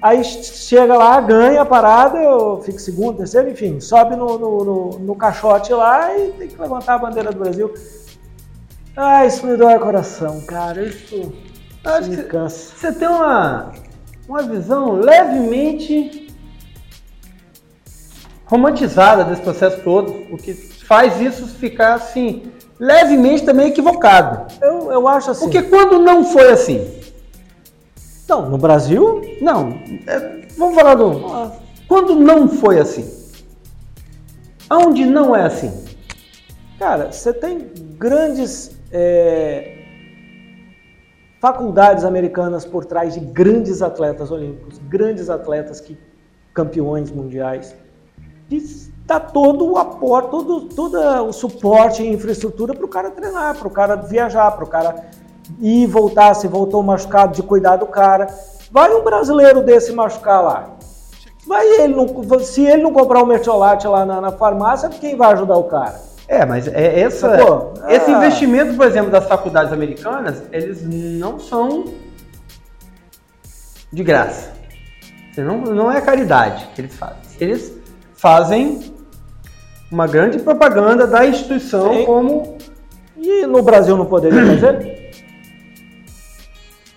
[0.00, 4.98] Aí chega lá, ganha a parada, eu fico segundo, terceiro, enfim, sobe no, no, no-
[5.00, 7.74] no caixote lá e tem que levantar a bandeira do Brasil.
[8.96, 10.80] Ah, isso me dói o coração, cara.
[10.84, 12.72] Isso, isso me cansa.
[12.76, 13.72] Você tem uma,
[14.28, 16.28] uma visão levemente
[18.44, 24.52] romantizada desse processo todo, o que faz isso ficar assim, levemente também equivocado.
[24.60, 25.44] Eu, eu acho assim.
[25.44, 26.98] Porque quando não foi assim?
[28.28, 29.70] Não, no Brasil, Não,
[30.06, 31.50] é, vamos falar do.
[31.86, 33.10] Quando não foi assim?
[34.68, 35.72] Aonde não é assim?
[36.78, 39.77] Cara, você tem grandes é,
[41.40, 45.96] faculdades americanas por trás de grandes atletas olímpicos, grandes atletas que
[46.52, 47.74] campeões mundiais,
[48.48, 48.60] que
[49.06, 53.68] dá todo o aporte, todo, todo o suporte e infraestrutura para o cara treinar, para
[53.68, 55.06] o cara viajar, para o cara
[55.60, 58.26] ir e voltar, se voltou machucado, de cuidar do cara.
[58.70, 60.70] Vai um brasileiro desse machucar lá.
[61.46, 65.32] Vai ele não, se ele não comprar um mertiolate lá na, na farmácia, quem vai
[65.32, 66.07] ajudar o cara?
[66.28, 67.72] É, mas é essa, Sacou?
[67.88, 68.18] esse Ah.
[68.18, 71.86] investimento, por exemplo, das faculdades americanas, eles não são
[73.90, 74.52] de graça.
[75.38, 77.16] Não, não é caridade que eles fazem.
[77.40, 77.72] Eles
[78.14, 78.92] fazem
[79.90, 82.04] uma grande propaganda da instituição Sim.
[82.04, 82.58] como
[83.16, 84.98] E no Brasil não poderia fazer?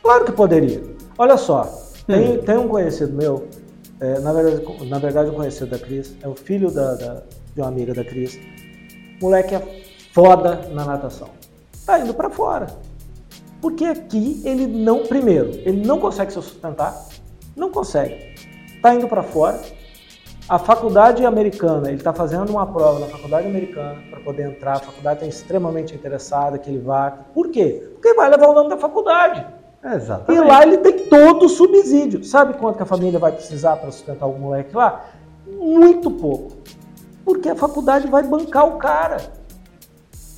[0.03, 0.81] Claro que poderia.
[1.17, 1.63] Olha só,
[2.07, 3.47] tem, tem um conhecido meu,
[3.99, 7.21] é, na, verdade, na verdade um conhecido da Cris, é o filho da, da-
[7.53, 8.39] de uma amiga da Cris.
[9.21, 11.29] Moleque é foda na natação.
[11.85, 12.67] Tá indo pra fora.
[13.61, 17.05] Porque aqui ele não, primeiro, ele não consegue se sustentar,
[17.55, 18.35] não consegue.
[18.81, 19.61] Tá indo pra fora.
[20.49, 24.77] A faculdade americana, ele está fazendo uma prova na faculdade americana para poder entrar.
[24.77, 27.11] A faculdade está extremamente interessada que ele vá.
[27.33, 27.87] Por quê?
[27.93, 29.45] Porque vai levar o nome da faculdade.
[29.83, 30.47] E Exatamente.
[30.47, 32.23] lá ele tem todo o subsídio.
[32.23, 35.05] Sabe quanto que a família vai precisar para sustentar o moleque lá?
[35.47, 36.51] Muito pouco.
[37.23, 39.17] Porque a faculdade vai bancar o cara.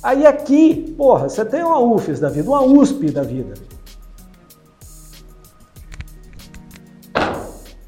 [0.02, 3.54] Aí aqui, porra, você tem uma UFES da vida, uma USP da vida.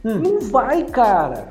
[0.03, 1.49] Não vai, cara.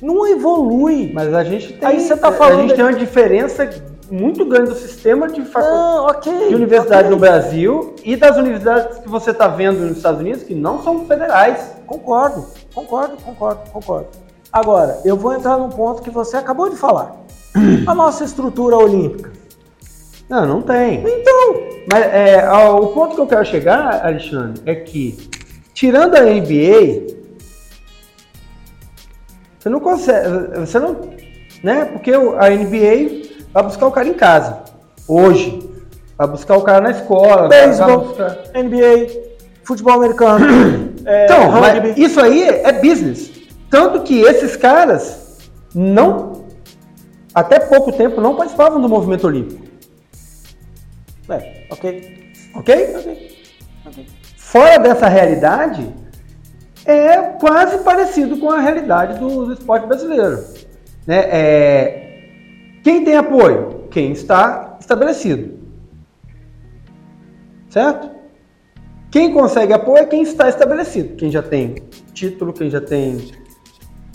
[0.00, 1.12] Não evolui.
[1.12, 3.68] Mas a gente tem, Aí você tá a falando gente de- tem uma diferença
[4.10, 5.76] muito grande do sistema de faculdade.
[5.76, 6.48] Não, ok.
[6.48, 7.10] de universidade ok.
[7.10, 11.04] no Brasil e das universidades que você está vendo nos Estados Unidos que não são
[11.06, 11.72] federais.
[11.86, 14.08] Concordo, concordo, concordo, concordo.
[14.52, 17.16] Agora, eu vou entrar num ponto que você acabou de falar.
[17.86, 19.32] A nossa estrutura olímpica.
[20.28, 21.02] Não, não tem.
[21.06, 21.54] Então,
[21.90, 25.28] Mas é, ó, o ponto que eu quero chegar, Alexandre, é que
[25.72, 27.16] tirando a NBA,
[29.58, 30.28] Você não consegue,
[30.60, 30.96] você não,
[31.64, 31.84] né?
[31.86, 34.58] Porque a NBA vai buscar o cara em casa.
[35.06, 35.66] Hoje.
[36.16, 37.48] Vai buscar o cara na escola.
[37.48, 39.06] Beisebol, buscar- NBA,
[39.64, 40.44] futebol americano.
[41.06, 41.52] é, Então,
[41.96, 43.30] isso aí é business.
[43.70, 46.44] Tanto que esses caras não,
[47.34, 49.66] até pouco tempo, não participavam do movimento olímpico.
[51.28, 52.32] É, ok.
[52.54, 52.96] Ok?
[52.96, 53.38] Ok.
[54.36, 55.94] Fora dessa realidade,
[56.86, 60.42] é quase parecido com a realidade do, do esporte brasileiro.
[61.06, 61.18] Né?
[61.30, 62.08] É,
[62.82, 63.88] quem tem apoio?
[63.90, 65.58] Quem está estabelecido.
[67.68, 68.10] Certo?
[69.10, 71.16] Quem consegue apoio é quem está estabelecido.
[71.16, 71.76] Quem já tem
[72.12, 73.18] título, quem já tem.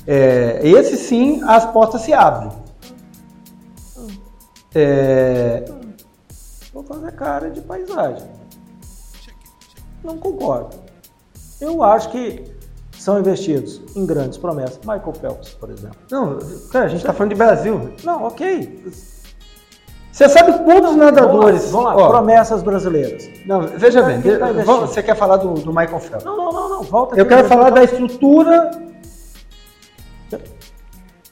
[0.06, 2.52] É, esse sim, as portas se abrem.
[4.76, 5.64] É,
[6.74, 8.28] Vou fazer cara de paisagem.
[10.04, 10.76] Não concordo.
[11.62, 12.44] Eu acho que
[12.98, 14.80] são investidos em grandes promessas.
[14.80, 15.98] Michael Phelps, por exemplo.
[16.10, 16.40] não,
[16.72, 17.92] cara, a gente está falando de Brasil.
[18.04, 18.84] Não, ok.
[20.12, 21.70] Você sabe quantos nadadores.
[21.72, 23.30] Vamos lá, ó, promessas brasleiras.
[23.46, 26.24] Não, veja bem, Quem tá vamos- você quer falar do, do Michael Phelps?
[26.26, 26.84] Não, não, não, não.
[26.84, 28.72] Volta Eu quero falar da estrutura,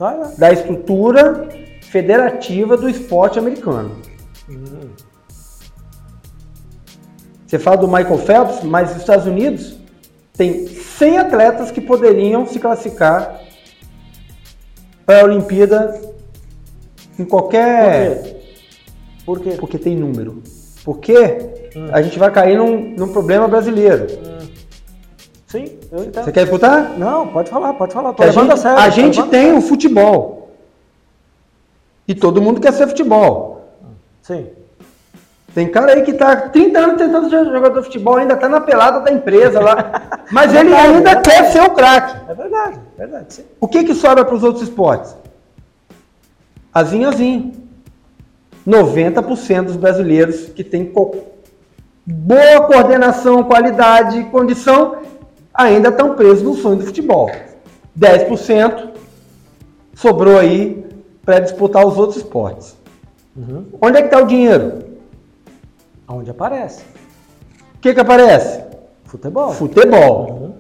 [0.02, 0.32] Lá.
[0.36, 1.48] da estrutura
[1.84, 3.98] federativa do esporte americano.
[7.46, 9.78] Você fala do Michael Phelps, mas os Estados Unidos
[10.36, 13.42] tem 100 atletas que poderiam se classificar
[15.06, 16.02] para a Olimpíada
[17.20, 18.36] em Por qualquer quê?
[19.24, 19.58] Por quê?
[19.60, 20.42] porque tem número.
[20.84, 24.10] Porque a gente vai cair num, num problema brasileiro.
[24.10, 24.41] Sim,
[26.00, 26.24] entendo.
[26.24, 26.98] Você quer escutar?
[26.98, 28.14] Não, pode falar, pode falar.
[28.14, 28.80] Tô a gente, a sério.
[28.80, 30.50] a gente tem o futebol.
[32.08, 33.62] E todo mundo quer ser futebol.
[34.22, 34.48] Sim.
[35.54, 38.48] Tem cara aí que tá há 30 anos tentando ser jogador de futebol, ainda tá
[38.48, 40.22] na pelada da empresa lá.
[40.32, 42.32] Mas ele verdade, ainda é quer ser o craque.
[42.32, 43.34] É verdade, é verdade.
[43.34, 43.44] Sim.
[43.60, 45.16] O que que sobra para os outros esportes?
[46.74, 47.52] Azinho, azinho.
[48.66, 51.16] 90% dos brasileiros que têm co-
[52.06, 54.98] boa coordenação, qualidade, condição,
[55.54, 57.30] ainda estão presos no sonho do futebol.
[57.98, 58.92] 10%
[59.94, 60.86] sobrou aí
[61.26, 62.78] para disputar os outros esportes.
[63.36, 63.66] Uhum.
[63.82, 64.80] Onde é que está o dinheiro?
[66.08, 66.84] Onde aparece?
[67.76, 68.64] O que que aparece?
[69.06, 69.52] Futebol.
[69.52, 70.30] Futebol.
[70.30, 70.54] Uhum.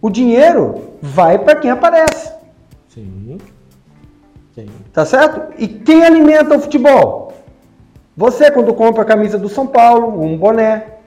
[0.00, 2.32] O dinheiro vai para quem aparece,
[2.88, 3.38] Sim.
[4.54, 4.66] Sim.
[4.92, 5.54] tá certo?
[5.58, 7.32] E quem alimenta o futebol?
[8.16, 10.97] Você quando compra a camisa do São Paulo, um boné.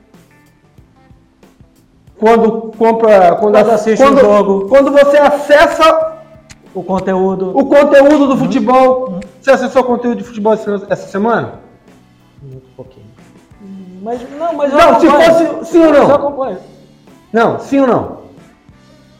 [2.22, 4.68] Quando compra, quando, Quando assiste quando, jogo.
[4.70, 6.18] quando você acessa
[6.72, 7.50] O conteúdo.
[7.58, 9.20] o conteúdo do futebol.
[9.42, 11.56] Você acessou o conteúdo de futebol essa semana?
[12.40, 13.08] Muito pouquinho.
[14.04, 16.10] Mas não, mas eu Não, se fosse- sim ou não?
[16.10, 16.58] Eu acompanho.
[17.34, 18.22] Não, sim ou não?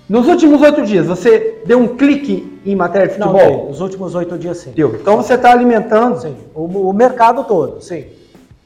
[0.08, 3.62] Nos últimos oito dias, você deu um clique em matéria de Não, futebol?
[3.64, 3.72] dei.
[3.72, 4.72] os últimos oito dias sim.
[4.74, 4.94] Deu.
[4.94, 6.36] Então você está alimentando Sim.
[6.54, 8.06] O, o mercado todo, sim.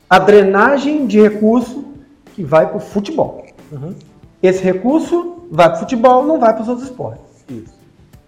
[0.10, 1.86] a drenagem de recurso
[2.34, 3.46] que vai para o futebol.
[3.72, 3.94] Uhum.
[4.42, 7.24] Esse recurso vai para o futebol, não vai para os outros esportes.
[7.50, 7.74] Isso.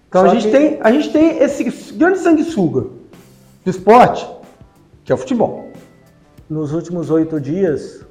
[0.10, 2.82] Então Só a gente, que- tem, a gente tem esse grande sanguessuga
[3.64, 4.28] do esporte,
[5.04, 5.72] que é o futebol.
[6.50, 8.06] Nos últimos oito dias,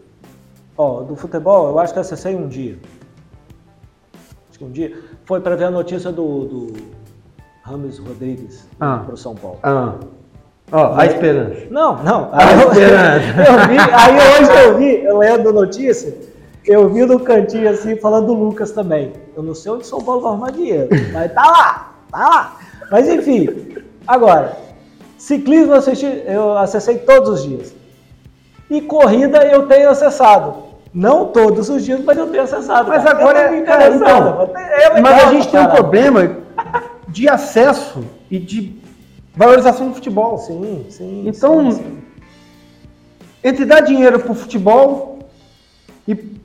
[0.77, 2.79] ó, do futebol, eu acho que eu acessei um dia.
[4.51, 4.97] Acho que um dia.
[5.25, 6.73] Foi para ver a notícia do, do
[7.63, 9.03] Rames Rodrigues Ah.
[9.05, 9.59] para o São Paulo.
[9.63, 9.95] Ah.
[10.71, 11.67] Ó, a esperança.
[11.71, 12.29] Não, não.
[12.33, 13.27] Ah, Aí eu, esperança.
[13.53, 16.15] eu vi, aí hoje eu vi, eu lendo notícia,
[16.67, 19.13] eu vi no cantinho assim, falando do Lucas também.
[19.37, 22.57] Eu não sei onde São Paulo vai arrumar dinheiro, mas tá lá, tá lá.
[22.91, 23.77] Mas enfim,
[24.07, 24.57] agora,
[25.17, 27.75] ciclismo eu, assisti, eu acessei todos os dias.
[28.69, 30.67] E corrida eu tenho acessado.
[30.93, 32.89] Não todos os dias, mas eu tenho acessado.
[32.89, 33.19] Mas cara.
[33.19, 36.37] agora é- interessando, então, mas é legal Mas a gente tem um problema
[37.09, 38.81] de acesso e de
[39.35, 40.39] valorização do futebol.
[40.39, 41.25] Sim, sim.
[41.27, 41.99] Então, sim, sim.
[43.45, 45.19] entre dar dinheiro para o futebol
[46.09, 46.36] e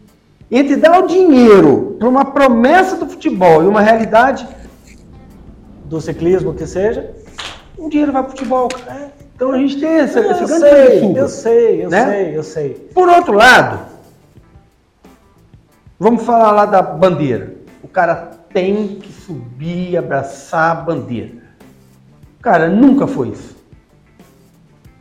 [0.52, 4.46] entre dar o dinheiro para uma promessa do futebol e uma realidade,
[5.86, 7.14] do ciclismo que seja.
[7.78, 8.68] o dinheiro vai para o futebol.
[8.68, 9.14] cara.
[9.34, 12.06] Então a gente tem esse, Eu esse grande sei, eu sei, eu né?
[12.06, 12.74] sei, eu sei.
[12.94, 13.80] Por outro lado,
[15.98, 17.54] vamos falar lá da bandeira.
[17.82, 21.32] O cara tem que subir e abraçar a bandeira.
[22.42, 23.56] Cara, nunca foi isso.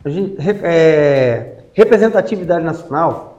[0.05, 3.30] Gente, é, representatividade nacional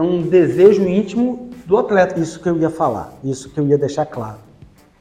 [0.00, 2.18] é um desejo íntimo do atleta.
[2.18, 4.38] Isso que eu ia falar, isso que eu ia deixar claro.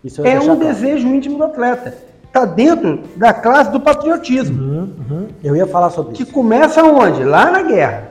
[0.04, 0.60] Ia É deixar um claro.
[0.74, 1.94] desejo íntimo do atleta.
[2.26, 4.62] Está dentro da classe do patriotismo.
[4.62, 5.28] Uhum, uhum.
[5.44, 6.32] Eu ia falar sobre Que isso.
[6.32, 7.24] começa onde?
[7.24, 8.10] Lá na guerra.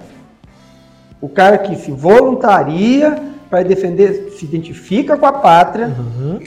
[1.21, 3.17] O cara que se voluntaria
[3.51, 6.41] para defender, se identifica com a pátria, Uhum.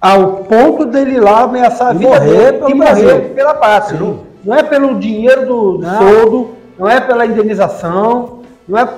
[0.00, 3.34] Ao ponto dele lá ameaçar a E vida morrer dele e morrer Brasil.
[3.36, 3.98] pela pátria.
[4.00, 4.18] Sim.
[4.44, 8.88] Não, é pelo dinheiro do, soldo, não é pela indenização, não é.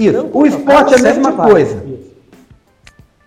[0.00, 0.30] Isso.
[0.32, 1.84] O esporte é a mesma coisa.
[1.84, 2.10] Isso.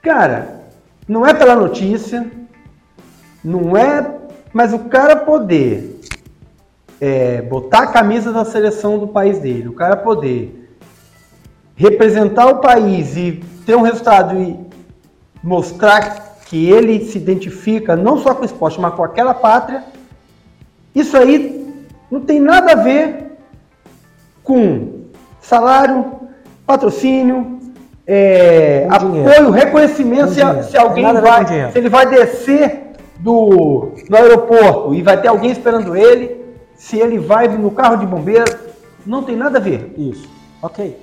[0.01, 0.61] Cara,
[1.07, 2.25] não é pela notícia,
[3.43, 4.19] não é.
[4.51, 5.99] Mas o cara poder
[6.99, 10.69] é, botar a camisa da seleção do país dele, o cara poder
[11.75, 14.59] representar o país e ter um resultado e
[15.43, 19.83] mostrar que ele se identifica não só com o esporte, mas com aquela pátria,
[20.93, 23.37] isso aí não tem nada a ver
[24.43, 25.05] com
[25.41, 26.22] salário,
[26.65, 27.59] patrocínio,
[28.05, 29.29] é, Com dinheiro.
[29.31, 32.81] apoio, reconhecimento, se, a- se alguém vai, se ele vai descer
[33.19, 36.43] do, no aeroporto e vai ter alguém esperando ele,
[36.75, 38.45] se ele vai no carro de bombeiro,
[39.05, 39.93] não tem nada a ver.
[39.97, 40.27] Isso,
[40.61, 40.97] ok.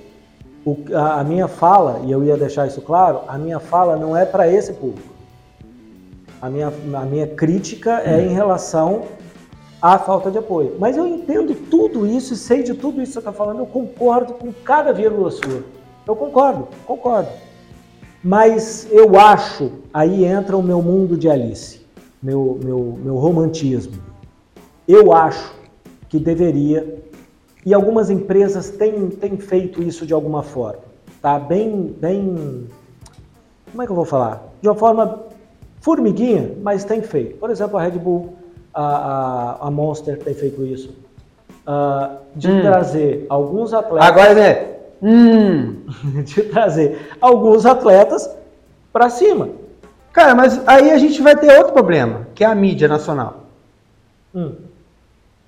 [0.64, 4.14] O- a, a minha fala, e eu ia deixar isso claro, a minha fala não
[4.16, 5.08] é para esse público.
[6.42, 9.02] A minha, a minha crítica é em relação
[9.80, 10.76] à falta de apoio.
[10.78, 13.66] Mas eu entendo tudo isso e sei de tudo isso que você está falando, eu
[13.66, 15.64] concordo com cada vírgula sua.
[16.06, 17.28] Eu concordo, concordo.
[18.22, 21.80] Mas eu acho, aí entra o meu mundo de Alice,
[22.22, 23.94] meu, meu, meu romantismo.
[24.86, 25.54] Eu acho
[26.08, 27.02] que deveria,
[27.64, 30.82] e algumas empresas têm, têm feito isso de alguma forma,
[31.22, 31.38] tá?
[31.38, 32.66] Bem, bem,
[33.70, 34.42] como é que eu vou falar?
[34.60, 35.20] De uma forma
[35.80, 37.38] formiguinha, mas tem feito.
[37.38, 38.34] Por exemplo, a Red Bull,
[38.72, 38.82] a,
[39.62, 40.94] a, a Monster tem feito isso,
[41.66, 42.62] ah, de Hum.
[42.62, 44.66] trazer alguns atletas Agora, né?
[45.02, 45.76] Hum.
[46.24, 48.28] de trazer alguns atletas
[48.92, 49.48] para cima.
[50.12, 53.44] Cara, mas aí a gente vai ter outro problema, que é a mídia nacional.
[54.34, 54.54] Hum.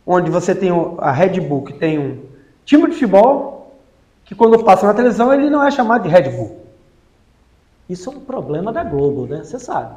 [0.06, 2.18] Onde você tem o- a Red Bull, que tem um
[2.64, 3.76] time de futebol,
[4.24, 6.60] que quando passa na televisão ele não é chamado de Red Bull.
[7.88, 9.42] Isso é um problema da Globo, né?
[9.44, 9.96] Você sabe.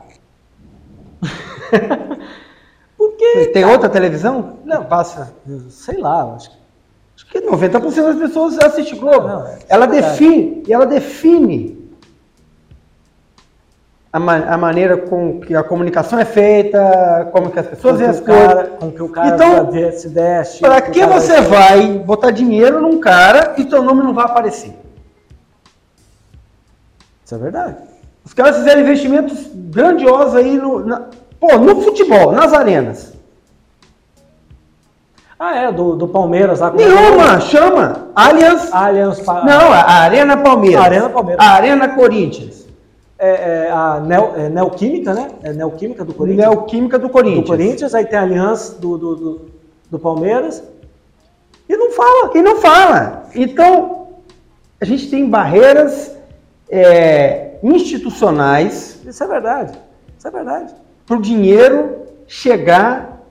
[3.34, 4.58] Porque, Tem outra televisão?
[4.66, 5.34] Não, passa.
[5.70, 6.56] sei lá, acho que
[7.16, 9.26] Acho que 90% das pessoas assistem Globo.
[9.28, 11.90] Não, é ela define, e ela define
[14.12, 18.26] a, ma- a maneira com que a comunicação é feita, como que as pessoas que
[18.26, 18.80] cara, coisas.
[18.80, 20.60] com que o cara Então, se- se veste.
[20.62, 24.78] Para que cara- você vai botar dinheiro num cara e seu nome não vai aparecer?
[27.24, 27.78] Isso é verdade.
[28.26, 31.06] Os caras fizeram investimentos grandiosos aí no, na-
[31.40, 33.15] pô, no futebol, nas arenas.
[35.38, 36.72] Ah, é, do, do Palmeiras lá.
[36.72, 38.08] Nenhuma, chama.
[38.16, 38.72] Allianz.
[38.74, 40.82] Allianz Pa- Não, a Arena Palmeiras.
[40.86, 41.46] Arena Palmeiras.
[41.46, 42.66] A Arena Corinthians.
[43.20, 43.30] É,
[43.68, 45.30] é, a Neo, é, Neoquímica, né?
[45.44, 46.50] É Neoquímica do Corinthians.
[46.50, 47.44] Neoquímica do Corinthians.
[47.44, 49.42] do Corinthians, aí tem a Aliança do, do, do,
[49.92, 50.64] do Palmeiras.
[51.68, 52.32] E não fala.
[52.34, 53.24] E não fala.
[53.36, 54.08] Então,
[54.80, 56.16] a gente tem barreiras
[56.70, 59.78] é, institucionais Isso é verdade.
[60.18, 60.74] Isso é verdade.
[61.06, 63.22] para o dinheiro chegar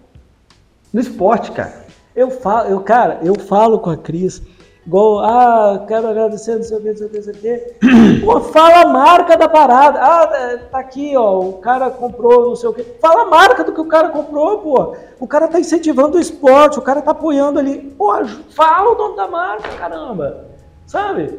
[0.93, 1.84] no esporte, cara.
[2.15, 4.41] Eu falo, eu, cara, eu falo com a Cris,
[4.87, 7.39] igual, ah, quero agradecer, não sei o que, não sei o que, não sei o
[7.39, 8.21] que.
[8.25, 9.99] Pô, fala a marca da parada.
[10.01, 12.85] Ah, é, tá aqui, ó, o cara comprou, não sei o que.
[13.01, 14.95] Fala a marca do que o cara comprou, pô.
[15.19, 17.79] O cara tá incentivando o esporte, o cara tá apoiando ali.
[17.99, 18.13] Pô,
[18.55, 20.45] fala o nome da marca, caramba.
[20.87, 21.39] Sabe?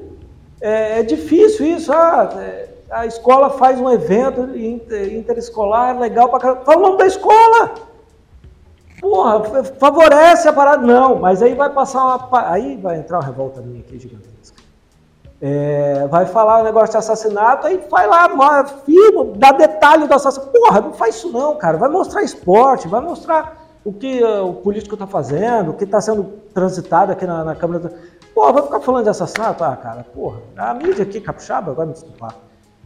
[0.60, 1.94] É, é difícil isso.
[1.94, 6.62] Ah, é, a escola faz um evento inter- interescolar legal pra caramba.
[6.66, 7.74] Fala o nome da escola.
[9.00, 9.44] Porra,
[9.78, 10.86] favorece a parada.
[10.86, 12.50] Não, mas aí vai passar uma.
[12.50, 14.64] Aí vai entrar uma revolta minha aqui gigantesca.
[15.42, 20.52] É, vai falar um negócio de assassinato, aí vai lá, filma, dá detalhe do assassinato.
[20.52, 21.78] Porra, não faz isso não, cara.
[21.78, 26.02] Vai mostrar esporte, vai mostrar o que eh, o político está fazendo, o que está
[26.02, 27.94] sendo transitado aqui na, na Câmara.
[28.34, 29.64] Porra, vai ficar falando de assassinato?
[29.64, 30.40] Ah, cara, porra.
[30.58, 32.36] A mídia aqui, capixaba, vai me desculpar.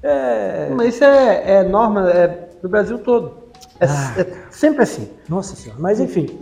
[0.03, 3.48] É, Mas isso é, é norma é, do Brasil todo.
[3.79, 4.13] É, Ah.
[4.21, 5.09] é sempre assim.
[5.27, 6.39] Nossa senhora, mas enfim,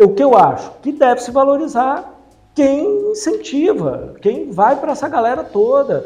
[0.00, 2.14] o que eu acho que deve se valorizar
[2.54, 6.04] quem incentiva, quem vai para essa galera toda.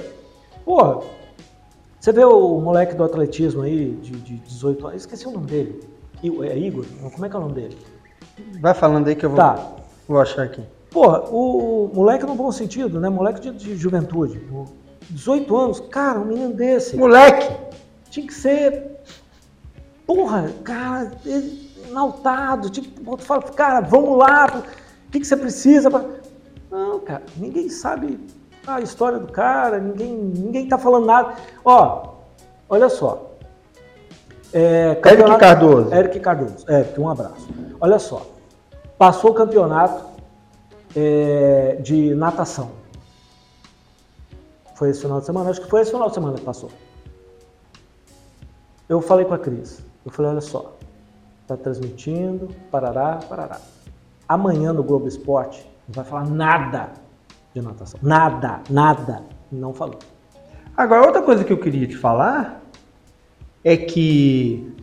[0.64, 1.00] Porra,
[1.98, 5.80] você vê o moleque do atletismo aí, de, de 18 anos, esqueci o nome dele.
[6.22, 6.84] I- É Igor?
[7.12, 7.76] Como é que é o nome dele?
[8.60, 9.72] Vai falando aí que eu vou, Tá.
[10.08, 10.62] vou achar aqui.
[10.90, 13.08] Porra, o, o moleque no bom sentido, né?
[13.08, 14.38] Moleque de, de juventude.
[14.52, 14.66] O
[15.10, 16.96] 18 anos, cara, um menino desse.
[16.96, 17.50] Moleque!
[18.10, 18.98] Tinha que ser,
[20.06, 21.12] porra, cara,
[21.88, 22.70] enaltado.
[22.70, 24.46] Tipo, tu fala, cara, vamos lá,
[25.06, 25.90] o que, que você precisa?
[25.90, 26.04] pra-"
[26.70, 28.18] Não, cara, ninguém sabe
[28.66, 31.34] a história do cara, ninguém, ninguém tá falando nada.
[31.64, 32.14] Ó,
[32.68, 33.30] olha só.
[34.52, 35.94] É, campeonato- Cardoso.
[35.94, 36.70] Eric Cardoso.
[36.70, 37.48] Eric, um abraço.
[37.80, 38.26] Olha só.
[38.98, 40.04] Passou o campeonato
[40.94, 42.70] é, de natação.
[44.74, 45.50] Foi esse final de semana?
[45.50, 46.70] Acho que foi esse final de semana que passou.
[48.88, 49.82] eu falei com a Cris.
[50.04, 50.76] Eu falei, olha só,
[51.46, 53.60] tá transmitindo, parará, parará.
[54.28, 56.90] Amanhã no Globo Esporte não vai falar nada
[57.54, 58.00] de natação.
[58.02, 59.22] Nada, nada.
[59.50, 59.98] Não falou.
[60.76, 62.62] Agora, outra coisa que eu queria te falar
[63.62, 64.74] é que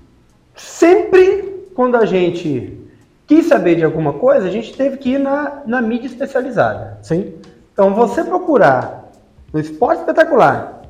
[0.55, 2.79] sempre quando a gente
[3.25, 6.99] quis saber de alguma coisa, a gente teve que ir na, na mídia especializada.
[7.01, 7.35] Sim?
[7.73, 9.09] Então, você procurar
[9.53, 10.81] no esporte espetacular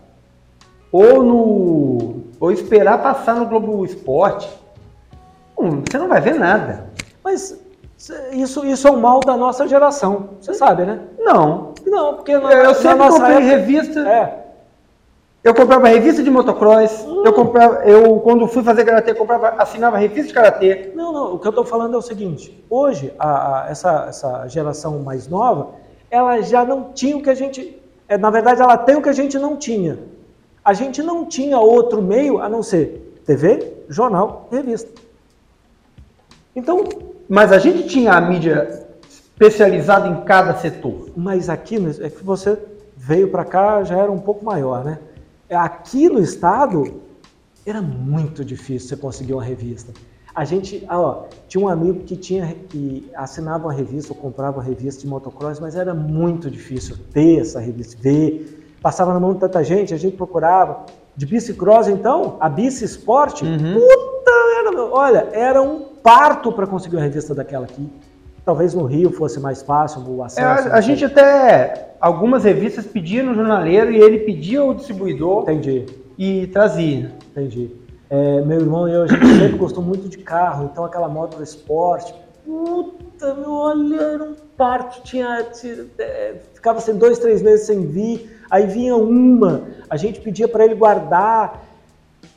[0.91, 4.49] ou no ou esperar passar no Globo Esporte,
[5.57, 6.85] hum, você não vai ver nada.
[7.23, 7.59] Mas
[8.31, 10.29] isso, isso é o mal da nossa geração.
[10.39, 10.99] Você sabe, né?
[11.19, 11.73] Não.
[11.85, 13.99] Não, porque na, Eu sempre comprei época- revista.
[14.07, 14.45] É,
[15.43, 17.05] Eu comprava revista de motocross.
[17.25, 20.91] Eu comprava, eu quando fui fazer karatê, comprava, assinava revista de karatê.
[20.95, 24.47] Não, não, o que eu estou falando é o seguinte: hoje, a, a- essa, essa
[24.47, 25.71] geração mais nova,
[26.11, 27.81] ela já não tinha o que a gente.
[28.07, 29.99] é, na verdade, ela tem o que a gente não tinha.
[30.63, 34.89] A gente não tinha outro meio a não ser TV, jornal, revista.
[36.55, 36.83] Então,
[37.27, 41.09] Mas a gente tinha a mídia especializada em cada setor.
[41.15, 42.57] mas aqui, é que você
[42.97, 44.99] veio para cá, já era um pouco maior, né?
[45.49, 47.01] Aqui no estado,
[47.65, 49.93] era muito difícil você conseguir uma revista.
[50.33, 54.57] A gente, ah, ó, tinha um amigo que tinha que assinava uma revista ou comprava
[54.57, 58.58] uma revista de motocross, mas era muito difícil ter essa revista, ver.
[58.81, 60.85] Passava na mão de tanta gente, a gente procurava.
[61.15, 67.01] De bicicross, então, a Bici Sport, puta, era, olha, era um parto para conseguir uma
[67.03, 67.89] revista daquela aqui.
[68.45, 70.67] Talvez no Rio fosse mais fácil o É, acesso.
[70.67, 70.95] a, não a sei.
[70.95, 75.85] gente até algumas revistas pediam no jornaleiro e ele pedia ao distribuidor Entendi,
[76.17, 77.11] e trazia.
[77.31, 77.69] entendi.
[78.09, 81.43] É, meu irmão e eu, a gente sempre gostou muito de carro, então aquela moto
[81.43, 82.15] esporte,
[82.45, 87.85] puta, meu, olha, era um parto, tinha, tinha- é, ficava sem dois, três meses sem
[87.85, 91.65] vir, aí vinha uma, a gente pedia para ele guardar,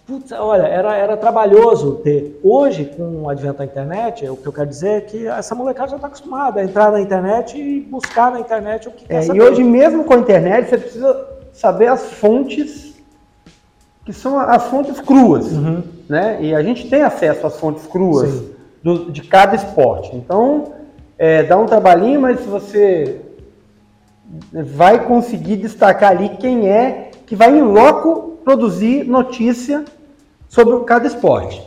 [0.04, 2.38] Putz, olha, era, era trabalhoso ter.
[2.42, 5.90] Hoje, com o advento da internet, o que eu quero dizer é que essa molecada
[5.90, 9.22] já está acostumada a entrar na internet e buscar na internet o que quer É,
[9.22, 9.38] saber.
[9.38, 12.94] e hoje mesmo com a internet você precisa saber as fontes
[14.04, 15.82] que são as fontes cruas, Uhum.
[16.08, 16.38] né?
[16.40, 18.42] E a gente tem acesso às fontes cruas
[18.82, 20.14] do- de cada esporte.
[20.16, 20.72] Então
[21.16, 23.20] é, dá um trabalhinho, mas você
[24.52, 29.84] vai conseguir destacar ali quem é que vai em loco produzir notícia
[30.48, 31.62] sobre cada esporte.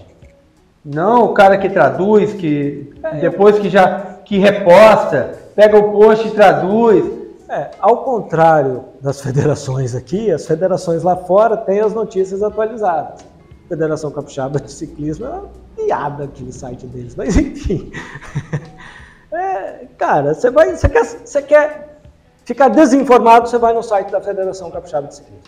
[0.83, 6.31] Não o cara que traduz, que depois que já que reposta, pega o post e
[6.31, 7.25] traduz.
[7.47, 13.23] É, ao contrário das federações aqui, as federações lá fora têm as notícias atualizadas.
[13.69, 17.91] Federação Capixaba de Ciclismo é uma piada aquele site deles, mas enfim.
[19.31, 21.94] É, cara, você vai, você quer, você quer
[22.45, 25.41] ficar desinformado, você vai no site da Federação Capixaba de Ciclismo.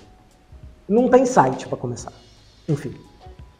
[0.89, 2.11] Não tem site para começar.
[2.67, 2.93] Enfim.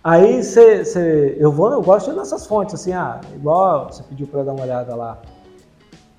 [0.03, 4.43] Aí você, você- eu vou, eu gosto dessas fontes assim, ah, igual você pediu para
[4.43, 5.17] dar uma olhada lá.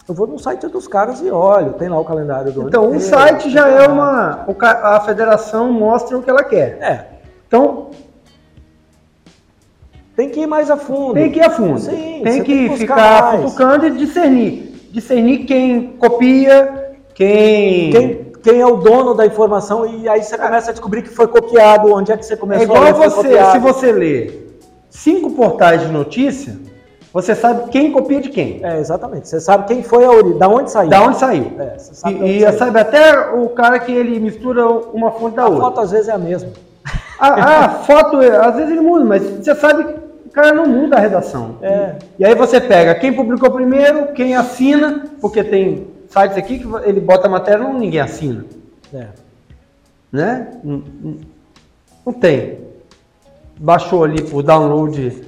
[0.07, 2.95] Eu vou no site dos caras e olho, tem lá o calendário do Então, o
[2.95, 4.45] inteiro, site já tem é uma.
[4.49, 6.79] o A federação mostra o que ela quer.
[6.83, 7.07] É,
[7.47, 7.91] Então,
[10.16, 11.14] tem que ir mais a fundo.
[11.14, 11.79] tem que ir a fundo.
[11.79, 13.43] Sim, tem que buscar ficar mais.
[13.43, 14.89] futucando e discernir.
[14.91, 16.78] Discernir quem copia,
[17.19, 17.91] quem.
[17.91, 21.27] Quem, quem é o dono da informação e aí você começa a descobrir que foi
[21.27, 24.33] copiado, onde é que você É começou igual a foi você, se você lê
[24.89, 26.57] cinco portais de notícia,
[27.12, 28.61] você sabe quem copia de quem.
[28.62, 29.29] É, exatamente.
[29.29, 30.89] Você sabe quem foi a origem, da onde saiu.
[30.89, 31.53] Da onde saiu.
[31.59, 32.59] É, você sabe e saiu.
[32.59, 35.61] sabe até o cara que ele mistura uma fonte da A outra.
[35.62, 36.51] foto às vezes é a mesma.
[37.19, 39.95] A, a foto, às vezes ele muda, mas você sabe que
[40.29, 41.57] o cara não muda a redação.
[41.61, 41.97] É.
[42.16, 47.01] E aí você pega quem publicou primeiro, quem assina, porque tem sites aqui que ele
[47.01, 48.45] bota a matéria e ninguém assina.
[48.93, 49.07] É.
[50.13, 50.59] Né?
[50.65, 50.83] Não,
[52.05, 52.59] não- tem.
[53.59, 55.23] Baixou ali por download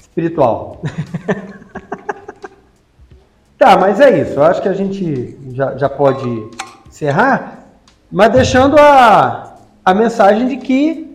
[0.00, 0.80] espiritual.
[3.58, 4.34] tá, mas é isso.
[4.34, 6.48] Eu acho que a gente já, já pode
[6.86, 7.64] encerrar,
[8.12, 11.12] mas deixando a, a mensagem de que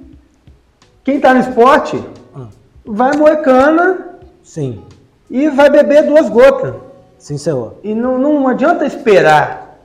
[1.04, 1.96] quem está no esporte
[2.36, 2.48] Hum.
[2.86, 4.84] vai moer cana Sim.
[5.30, 6.76] e vai beber duas gotas.
[7.20, 7.76] Sim, senhor.
[7.84, 9.78] E não, não adianta esperar.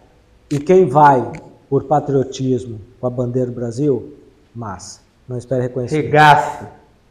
[0.50, 1.30] E quem vai
[1.68, 4.14] por patriotismo com a bandeira do Brasil,
[4.54, 5.00] massa.
[5.28, 6.04] Não espere reconhecimento.
[6.06, 6.70] Regaça.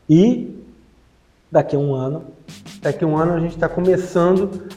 [0.09, 0.59] E
[1.51, 2.23] daqui a um ano,
[2.83, 4.67] Daqui a um ano a gente está começando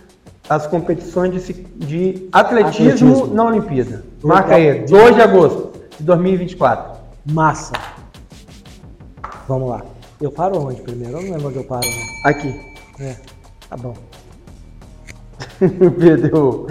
[0.49, 3.35] as competições de, de atletismo, Atletismo.
[3.35, 4.05] na Olimpíada.
[4.23, 7.01] Marca aí, 2 de agosto de 2024.
[7.33, 7.73] massa.
[9.49, 9.83] Vamos lá.
[10.21, 11.19] Eu paro onde primeiro?
[11.19, 12.07] Eu não lembro onde eu paro, né?
[12.25, 12.75] Aqui.
[13.01, 13.17] É,
[13.69, 13.95] tá bom.
[15.99, 16.69] Perdeu.